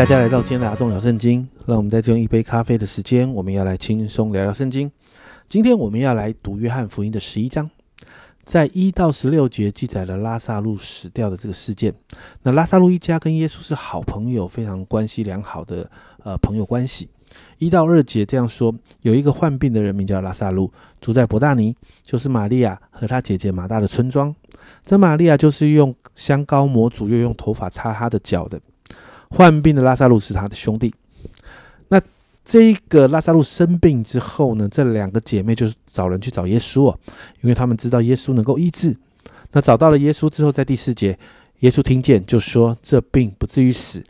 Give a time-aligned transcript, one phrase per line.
[0.00, 1.46] 大家来到今天的阿众聊圣经。
[1.66, 4.90] 让我们在这用一杯咖啡的时间，我们要来轻松聊聊圣经。
[5.46, 7.68] 今天我们要来读约翰福音的十一章，
[8.42, 11.92] 在一到十六节记载了拉萨路死掉的这个事件。
[12.42, 15.90] 那拉萨路一家跟耶稣是好朋友，非常关系良好的
[16.24, 17.06] 呃朋友关系。
[17.58, 20.72] 一到二节这样说：有一个患病的人名叫拉萨路，
[21.02, 24.34] 住在伯大尼，就是玛利亚和他姐姐马大的村庄。
[24.82, 28.58] 这玛利亚就是用香膏抹主，又用头发擦他的脚的。
[29.30, 30.94] 患病的拉萨路是他的兄弟。
[31.88, 32.00] 那
[32.44, 36.98] 这个拉萨路生病之后呢，这两个姐妹就是找人去找耶稣哦，
[37.40, 38.96] 因为他们知道耶稣能够医治。
[39.52, 41.18] 那找到了耶稣之后，在第四节，
[41.60, 44.02] 耶稣听见就说：“这病不至于死，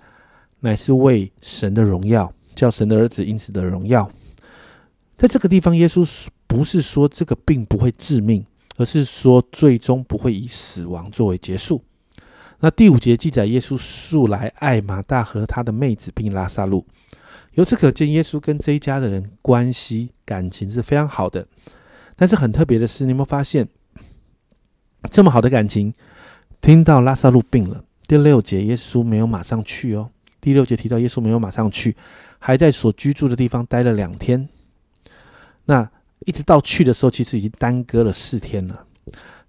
[0.60, 4.10] 乃是为神的荣耀，叫神的儿子因此的荣耀。”
[5.16, 8.44] 在这个地方，耶稣不是说这个病不会致命，
[8.76, 11.82] 而是说最终不会以死亡作为结束。
[12.60, 16.86] 那第五节记载，耶稣素来爱马大和他的妹子，并拉萨路。
[17.54, 21.46] 由此可见，耶稣跟这一家的人关系感情是非常好的。
[22.16, 23.66] 但是很特别的是，你有没有发现
[25.10, 25.92] 这么好的感情？
[26.60, 30.10] 听到拉萨路病了，第六节耶稣没有马上去哦。
[30.38, 31.96] 第六节提到耶稣没有马上去，
[32.38, 34.48] 还在所居住的地方待了两天。
[35.64, 35.90] 那
[36.26, 38.84] 一直到去的时候，其实已经耽搁了四天了。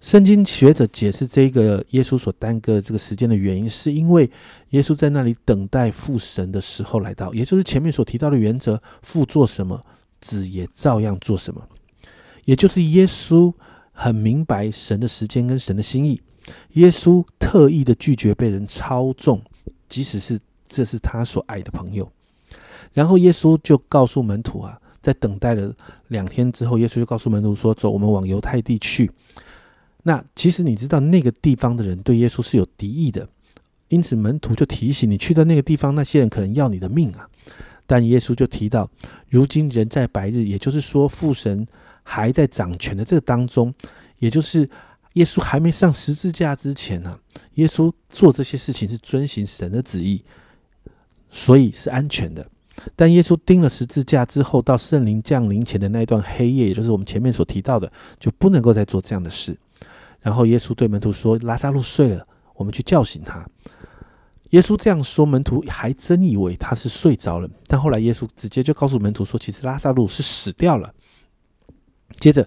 [0.00, 4.28] 圣经学者解释这个耶稣所耽搁这个时间的原因，是因为
[4.70, 9.80] 耶稣在那里等待父神的时候来到，也就是前面所提到的原则：父做什么，
[10.20, 11.62] 子也照样做什么。
[12.44, 13.54] 也就是耶稣
[13.92, 16.20] 很明白神的时间跟神的心意，
[16.72, 19.40] 耶稣特意的拒绝被人操纵，
[19.88, 20.36] 即使是
[20.68, 22.10] 这是他所爱的朋友。
[22.92, 25.72] 然后耶稣就告诉门徒啊，在等待了
[26.08, 29.08] 两天之后，耶稣就告诉门徒说：“走，我们往犹太地去。”
[30.02, 33.28] 那其实你知道那个地方的人对耶稣是有敌意的，
[33.88, 37.28] 因此门徒就提醒你去到那个地方，那些人可能要你的命啊。
[37.86, 38.90] 但耶稣就提到，
[39.28, 41.66] 如今人在白日，也就是说父神
[42.02, 43.72] 还在掌权的这个当中，
[44.18, 44.68] 也就是
[45.14, 47.18] 耶稣还没上十字架之前呢，
[47.54, 50.24] 耶稣做这些事情是遵行神的旨意，
[51.28, 52.44] 所以是安全的。
[52.96, 59.54] 但耶稣钉了十字架之后，到圣灵降临前的那一段黑夜，也就是我们前面所提到的，就不能够再做这样的事。
[60.22, 63.44] 然后耶稣对门徒说：“拉萨路睡了，我们去叫醒他。”
[64.50, 67.48] 耶稣这样说，门徒还真以为他是睡着了。
[67.66, 70.92] 但后来耶稣直接就告诉门徒说：“其实拉萨路是死掉了。”
[72.20, 72.46] 接着，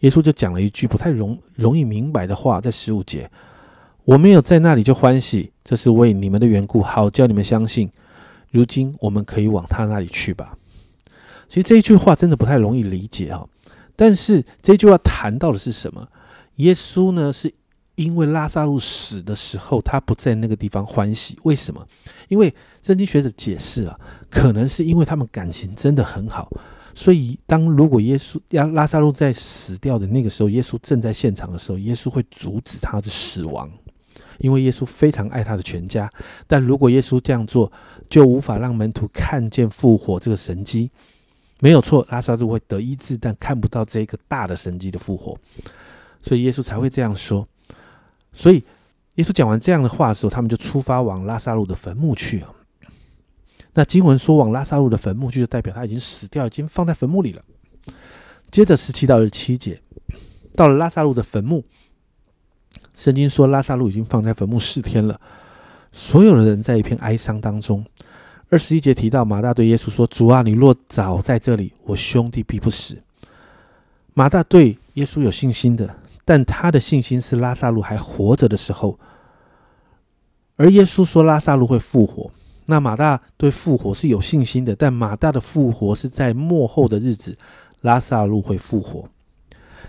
[0.00, 3.30] 耶稣就讲了一句不太容容易明白的话，在十五节
[4.04, 7.90] ：“我没有在那里就欢喜，这是为你们的缘故，好叫你们相信。
[8.50, 10.56] 如今我们可以往他那里去吧。”
[11.48, 13.48] 其实这一句话真的不太容易理解哈。
[13.96, 16.06] 但是这句话谈到的是什么？
[16.56, 17.52] 耶稣呢，是
[17.94, 21.38] 因为拉萨路死的时候，他不在那个地方欢喜。
[21.44, 21.86] 为什么？
[22.28, 26.50] 因为圣经学者解释啊，可能是因为他们感情真的很好，
[26.94, 33.70] 所以当如果耶稣要拉萨路在死掉的那个时候，耶稣正在现场的时候，耶稣会阻止他的死亡，
[34.38, 36.10] 因为耶稣非常爱他的全家。
[36.46, 37.70] 但如果耶稣这样做，
[38.08, 40.90] 就无法让门徒看见复活这个神迹。
[41.60, 45.38] 没有错，拉萨路会得医治，但看不到这个大的神迹的复活。
[46.26, 47.46] 所以耶稣才会这样说。
[48.32, 48.64] 所以
[49.14, 52.52] 耶稣讲完这样的话的时候，他们就出发往拉萨路的坟墓去了。
[53.74, 57.44] 那经文说往拉萨路的坟墓去，就代表他已经死掉，已经放在坟墓里了。
[58.50, 59.80] 接着十七到二十七节，
[60.56, 61.64] 到了拉萨路的坟墓，
[62.96, 65.20] 圣经说拉萨路已经放在坟墓四天了，
[65.92, 67.86] 所有的人在一片哀伤当中。
[68.50, 73.00] 二十一节提到马大对耶稣说：“主啊，你若早在这里，我兄弟必不死。”
[74.14, 75.96] 马大对耶稣有信心的。
[76.26, 78.98] 但他的信心是拉萨路还活着的时候，
[80.56, 82.28] 而耶稣说拉萨路会复活。
[82.64, 87.38] 那马大对复活是有信心的，但马大的复活是在末后的日子，
[87.82, 89.08] 拉萨路会复活。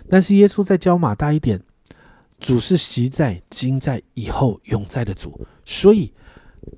[0.08, 1.60] 但是耶稣在教马大一点：
[2.40, 6.14] 主是习在、今在、以后永在的主，所以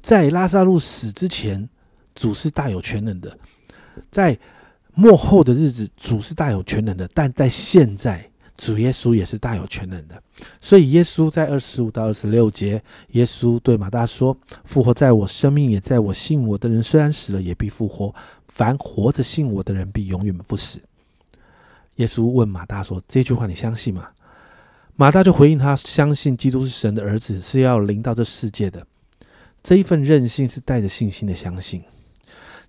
[0.01, 1.67] 在拉萨路死之前，
[2.15, 3.29] 主是大有全能的；
[4.09, 4.39] 在
[4.93, 7.09] 末后的日子，主是大有全能的。
[7.13, 8.28] 但在现在。
[8.59, 10.21] 主耶稣也是大有全能的，
[10.59, 16.13] 所以耶稣在二十五到二十六节，耶稣对马大说：“复活在我，生命也在我。
[16.13, 18.13] 信我的人虽然死了，也必复活；
[18.49, 20.81] 凡活着信我的人，必永远不死。”
[21.95, 24.09] 耶稣问马大说：“这句话你相信吗？”
[24.97, 28.85] 马大就回应他：“相信基督是神的儿子，是要临到这世界的。”
[29.63, 31.81] 这一份任性是带着信心的相信。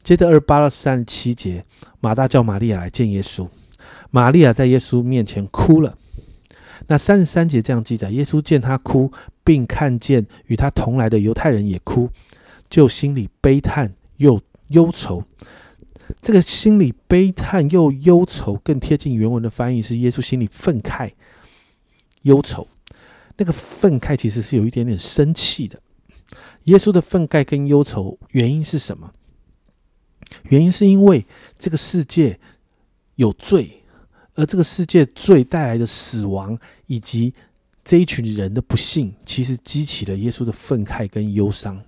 [0.04, 1.64] 接着二八到三十七节，
[1.98, 3.48] 马大叫玛利亚来见耶稣。
[4.10, 5.96] 玛利亚在耶稣面前哭了。
[6.86, 9.12] 那三十三节这样记载：耶稣见他哭，
[9.44, 12.10] 并看见与他同来的犹太人也哭，
[12.68, 15.22] 就心里悲叹又忧愁。
[16.20, 21.12] 这个心里悲叹又忧愁，更贴近原文的翻译是耶稣心里愤慨、
[22.22, 22.66] 忧愁。
[23.36, 25.80] 那个愤慨其实是有一点点生气的。
[26.64, 29.12] 耶稣的愤慨跟忧愁原因是什么？
[30.44, 31.24] 原因是因为
[31.58, 32.38] 这个世界
[33.14, 33.79] 有罪，
[34.34, 37.34] 而这个世界罪带来的死亡以及
[37.84, 41.82] 这一群人的不幸，其实激起了耶稣的愤慨跟忧伤。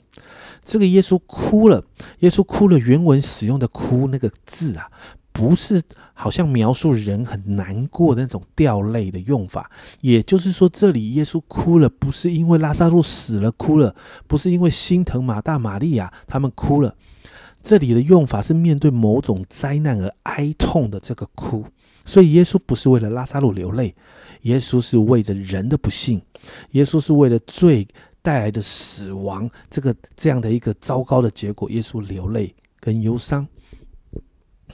[0.65, 1.85] 这个耶稣哭了，
[2.21, 2.79] 耶稣哭了。
[2.79, 4.89] 原文使用的“哭”那个字啊，
[5.33, 5.83] 不是
[6.15, 9.71] 好像描述人很难过的那种掉泪的用法。
[10.00, 13.94] 也就是说，这里耶稣哭了，不是因为拉萨路死了哭了，
[14.29, 16.94] 不是因为心疼马大、玛利亚他们哭了。
[17.61, 21.65] 这里的用法是面对某种灾难而哀痛的这个哭。
[22.04, 23.94] 所以，耶稣不是为了拉萨路流泪，
[24.43, 26.20] 耶稣是为着人的不幸，
[26.70, 27.87] 耶稣是为了罪。
[28.25, 33.44] 带来的死亡，这个这样的一个糟糕的结果，耶稣流泪跟忧伤。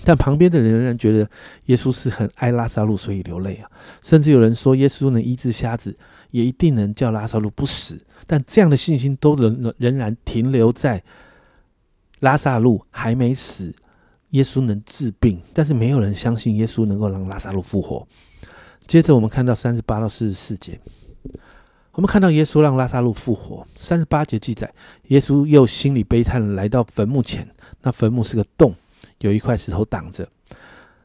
[0.05, 1.31] 但旁边的人仍然觉得
[1.65, 3.71] 耶稣是很爱拉萨路，所以流泪啊。
[4.03, 5.97] 甚至有人说，耶稣能医治瞎子，
[6.31, 7.99] 也一定能叫拉萨路不死。
[8.27, 11.03] 但这样的信心都仍仍然停留在
[12.21, 13.75] 拉萨路还没死，
[14.31, 18.07] 耶稣能治病，但是没有人相信耶稣能够让拉萨路复活。
[18.87, 20.79] 接着我们看到三十八到四十四节。
[21.93, 23.67] 我们看到耶稣让拉萨路复活。
[23.75, 24.73] 三十八节记载，
[25.09, 27.49] 耶稣又心里悲叹，来到坟墓前。
[27.83, 28.73] 那坟墓是个洞，
[29.19, 30.29] 有一块石头挡着。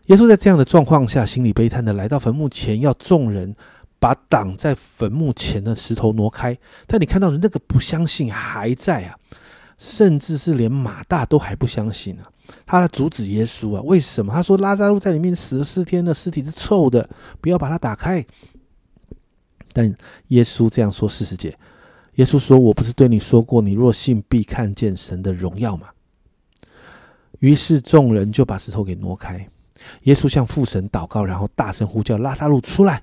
[0.05, 3.55] 耶稣在这样的状况下，心里悲叹的来到坟墓前，要众人
[3.99, 6.55] 把挡在坟墓前的石头挪开。
[6.85, 9.17] 但你看到的那个不相信还在啊，
[9.79, 12.29] 甚至是连马大都还不相信啊。
[12.65, 13.81] 他来阻止耶稣啊？
[13.83, 14.33] 为什么？
[14.33, 17.09] 他说拉萨路在里面死了四天了，尸体是臭的，
[17.41, 18.25] 不要把它打开。
[19.71, 19.93] 但
[20.27, 21.57] 耶稣这样说四十节，
[22.15, 25.87] 耶稣说：“我不是对你说过，你若信，必看见神的荣耀吗？”
[27.39, 29.49] 于是众人就把石头给挪开。
[30.03, 33.01] 耶稣向父神祷告，然后大声呼叫：“拉萨路出来！”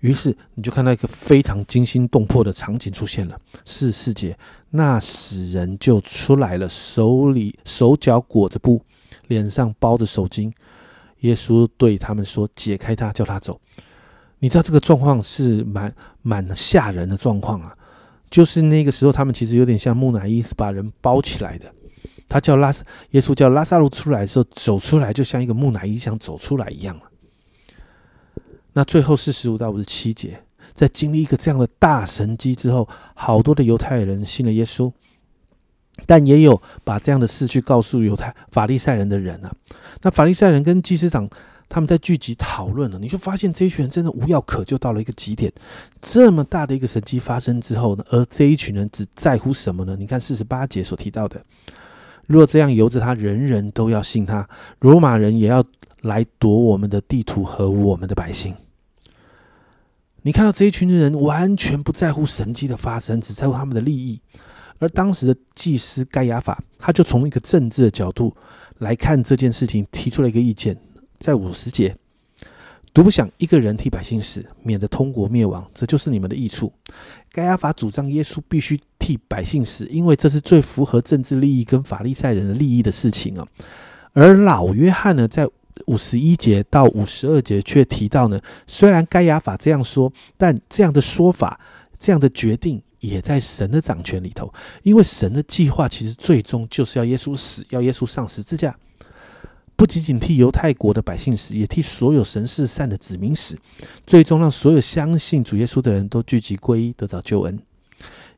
[0.00, 3.40] 于是你就看到一个非常惊心动魄的场景出现了。
[3.64, 4.36] 四十四节，
[4.70, 8.82] 那死人就出来了，手里手脚裹着布，
[9.28, 10.52] 脸上包着手巾。
[11.20, 13.58] 耶稣对他们说：“解开他，叫他走。”
[14.38, 17.74] 你知道这个状况是蛮蛮吓人的状况啊，
[18.30, 21.72] 就是那个时候他们其实有点像木乃伊，是把人包起来的。
[22.28, 22.70] 他叫拉
[23.12, 27.02] 耶稣叫拉萨路出来的时候，走出来就像一个木乃伊想走出来一样了
[28.76, 30.38] 那最后四十五到五十七节，
[30.74, 34.92] 在经历一个这样的大神迹之后，好多的犹太人信了耶稣，
[36.04, 39.50] 但也有把这样的事去告诉犹太法利赛人的人啊。
[40.02, 41.26] 那法利赛人跟祭司长。
[41.68, 45.52] 他们在聚集讨论了，你就发现这一群人真的无药可救到了一个极点。
[46.00, 49.96] 这么大的一个神迹发生之后呢，而这一群人只在乎什么呢？
[49.98, 51.44] 你看四十八节所提到的，
[52.28, 55.60] 若这样由着他，人人都要信他，罗马人也要
[56.06, 58.54] 来夺我们的地图和我们的百姓。
[60.22, 64.20] 你看到这一群人完全不在乎神迹的发生，只在乎他们的利益。
[64.78, 68.36] 而当时的祭司盖亚法，他就从一个政治的角度
[68.78, 70.76] 来看这件事情，提出了一个意见。
[71.18, 71.96] 在五十节，
[72.92, 76.70] 独不想一个人替百姓死，免得通国灭亡，这就是你们的益处。
[77.32, 83.46] 盖亚法主张耶稣必须替百姓死，因为这是最符合政治利益跟法利赛人的利益的事情啊。
[84.12, 85.48] 而老约翰呢，在
[85.86, 91.60] 五十一节到五十二节却提到呢，虽然该亚法这样说，但这样的说法、
[91.98, 94.52] 这样的决定也在神的掌权里头，
[94.82, 98.76] 因为神的计划其实最终就是要耶稣死，要耶稣上十字架。
[99.76, 103.54] 不仅仅替犹太国的百姓死，也替所有神是善的子民死，
[104.06, 107.58] 最终让所有相信主耶稣的人都聚集归一，得到救恩。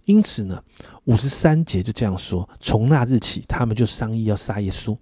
[0.04, 0.60] 因此呢，
[1.04, 4.96] 五十三节就这样说：从那日起，他们就商议要杀耶稣。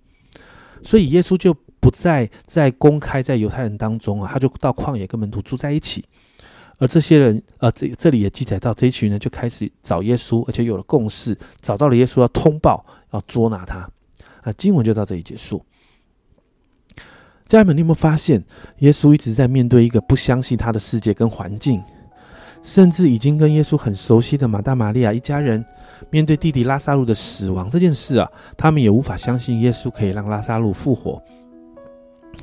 [0.82, 6.04] 所以耶稣就不再在公开在犹太人当中啊，他就到旷野跟门徒住在一起。
[6.78, 13.88] 而这些人，呃，这这里也记载到这一群人就开始找耶稣，而且有了共识，找到了耶稣要通报，要捉拿他。
[14.42, 15.64] 啊，经文就到这里结束。
[17.46, 18.44] 家人们，你有没有发现，
[18.78, 21.80] 耶稣一直在面对一个不相信他的世界跟环境，
[22.64, 25.64] 甚至已经跟耶稣很熟悉的马大、玛利亚一家人，
[26.10, 31.22] 面对弟弟拉萨路的死亡这件事啊，他们也无法相信耶稣可以让拉萨路复活，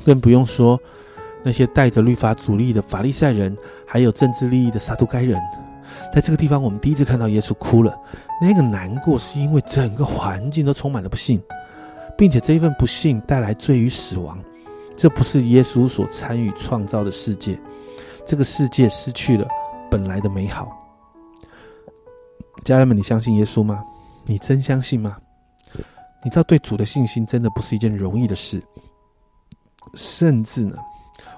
[0.05, 0.79] 更不用说
[1.43, 5.39] 那些带着律法主义的法利赛人，还有政治利益的撒都该人。
[6.13, 7.95] 在这个地方，我们第一次看到耶稣哭了，
[8.41, 11.41] 那个难过是因为整个环境都充满了不幸，
[12.17, 14.39] 并且这一份不幸带来罪与死亡。
[14.95, 17.59] 这不是耶稣所参与创造的世界，
[18.25, 19.47] 这个世界失去了
[19.89, 20.69] 本来的美好。
[22.63, 23.83] 家人们，你相信耶稣吗？
[24.25, 25.17] 你真相信吗？
[26.23, 28.61] 你知道，对主的信心真的不是一件容易的事，
[29.95, 30.75] 甚至呢，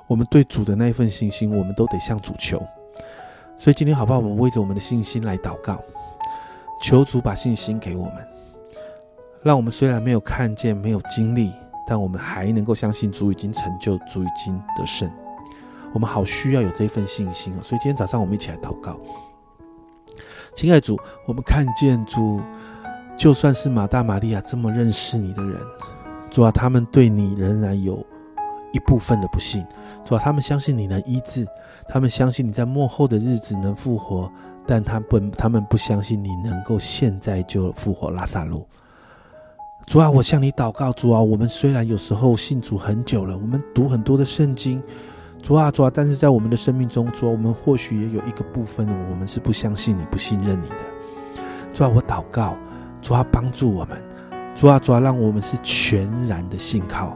[0.08, 2.62] 我们对主的那一份信心，我们都得向主求。
[3.58, 4.20] 所以今天好不好？
[4.20, 5.82] 我们为着我们的信心来祷告，
[6.82, 8.28] 求主把信心给我们，
[9.42, 11.52] 让我们虽然没有看见、没有经历，
[11.88, 15.10] 但我们还能够相信主已经成就，主已经得胜。
[15.94, 17.60] 我们好需要有这份信心啊！
[17.64, 19.00] 所以今天早上我们一起来祷告，
[20.54, 22.42] 亲爱的主，我们看见主。
[23.18, 25.58] 就算是马大、玛利亚这么认识你的人，
[26.30, 28.06] 主啊，他们对你仍然有
[28.76, 29.66] 一部分的不信。
[30.04, 31.48] 主啊，他们相信你能医治，
[31.88, 34.30] 他们相信你在幕后的日子能复活，
[34.68, 38.68] 但他不，他们不相信你能够现在就复活拉萨路。
[39.88, 44.84] 主啊，我向你祷告，主啊，我们虽然有时候信主很久了，我们读很多的圣经，
[45.42, 50.76] 主啊，主啊，但是在我们的生命中，主啊，我们或许也有一个部分，我们是不相信你、不信任你的。
[51.72, 52.56] 主啊，我祷告。
[53.02, 54.02] 主啊，帮助我们！
[54.56, 57.16] 主啊，主啊，让我们是全然的信靠！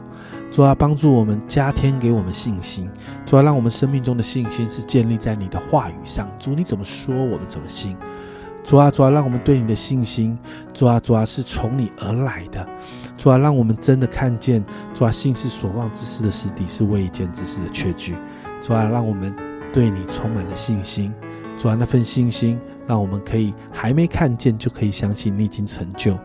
[0.50, 2.90] 主啊，帮助我们，加添给我们信心！
[3.24, 6.28] 主啊，让我们生命中的信心是建立在你的话语上。
[6.38, 7.96] 主，你怎么说，我们怎么信？
[8.64, 10.36] 主啊，主啊，让我们对你的信心，
[10.72, 12.66] 主啊，主啊，是从你而来的。
[13.16, 18.16] 主啊，让我们真的看见，主啊，信是所望之事的实底，是未见之事的确据。
[18.60, 19.34] 主啊，让我们
[19.72, 21.12] 对你充满了信心。
[21.56, 22.58] 主啊，那份信心。
[22.88, 26.18] 让我们可以还没看见，就可以相信你已经成就，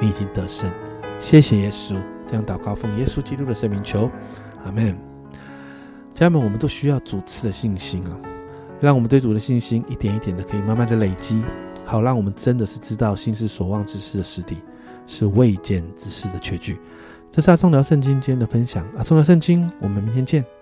[0.00, 0.70] 你已经得胜。
[1.18, 1.96] 谢谢耶稣，
[2.32, 4.10] 这样祷告奉耶稣基督的圣名求，
[4.64, 4.96] 阿门。
[6.14, 8.16] 家人们，我们都需要主赐的信心啊，
[8.80, 11.42] 让我们对主的信心一点一点的可以慢慢的累积，
[11.84, 14.56] 好让我们真的是知道心是所望之事的实底，
[15.06, 16.78] 是未见之事的确据。
[17.30, 20.61] 这是阿忠聊圣经今天的分享，阿忠聊圣经，我们明天见。